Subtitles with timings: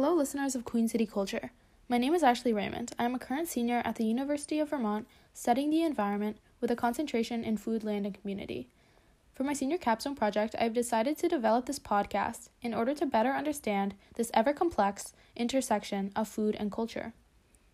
[0.00, 1.50] Hello, listeners of Queen City Culture.
[1.88, 2.92] My name is Ashley Raymond.
[3.00, 6.76] I am a current senior at the University of Vermont studying the environment with a
[6.76, 8.68] concentration in food, land, and community.
[9.34, 13.06] For my senior capstone project, I have decided to develop this podcast in order to
[13.06, 17.12] better understand this ever complex intersection of food and culture.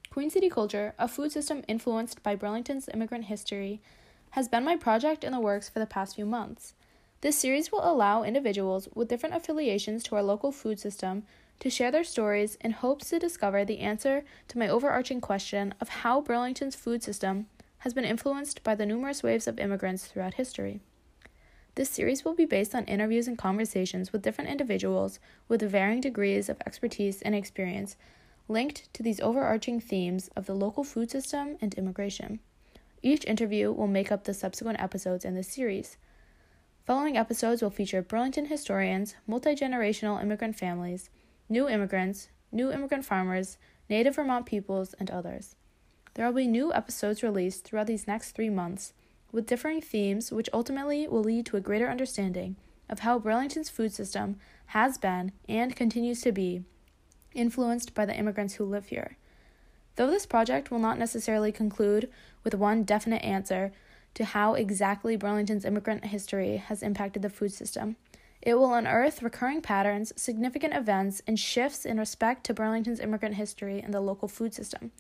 [0.09, 3.83] Queen City Culture, a food system influenced by Burlington's immigrant history,
[4.31, 6.73] has been my project in the works for the past few months.
[7.21, 11.25] This series will allow individuals with different affiliations to our local food system
[11.61, 15.89] to share their stories in hopes to discover the answer to my overarching question of
[15.89, 17.47] how Burlington's food system
[17.79, 20.81] has been influenced by the numerous waves of immigrants throughout history.
[21.75, 26.49] This series will be based on interviews and conversations with different individuals with varying degrees
[26.49, 27.97] of expertise and experience
[28.49, 32.41] linked to these overarching themes of the local food system and immigration.
[33.03, 35.97] Each interview will make up the subsequent episodes in this series.
[36.87, 41.11] Following episodes will feature Burlington historians, multi generational immigrant families,
[41.49, 45.57] new immigrants, new immigrant farmers, native Vermont peoples, and others.
[46.15, 48.93] There will be new episodes released throughout these next three months
[49.33, 52.57] with differing themes, which ultimately will lead to a greater understanding
[52.89, 56.63] of how Burlington's food system has been and continues to be
[57.35, 59.17] influenced by the immigrants who live here.
[59.97, 62.09] Though this project will not necessarily conclude
[62.43, 63.73] with one definite answer
[64.15, 67.97] to how exactly Burlington's immigrant history has impacted the food system,
[68.45, 73.81] it will unearth recurring patterns, significant events, and shifts in respect to Burlington's immigrant history
[73.81, 74.93] and the local food system.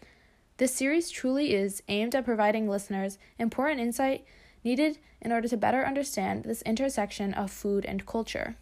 [0.57, 4.25] This series truly is aimed at providing listeners important insight
[4.65, 8.57] needed in order to better understand this intersection of food and culture.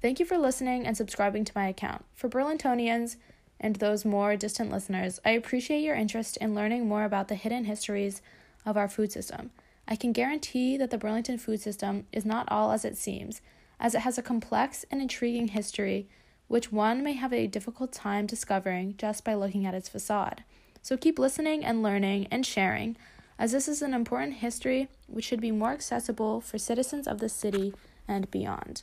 [0.00, 2.04] Thank you for listening and subscribing to my account.
[2.14, 3.16] For Burlingtonians
[3.58, 7.64] and those more distant listeners, I appreciate your interest in learning more about the hidden
[7.64, 8.22] histories
[8.64, 9.50] of our food system.
[9.88, 13.40] I can guarantee that the Burlington food system is not all as it seems,
[13.78, 16.08] as it has a complex and intriguing history,
[16.48, 20.44] which one may have a difficult time discovering just by looking at its facade.
[20.82, 22.96] So keep listening and learning and sharing,
[23.38, 27.28] as this is an important history which should be more accessible for citizens of the
[27.28, 27.74] city
[28.06, 28.82] and beyond.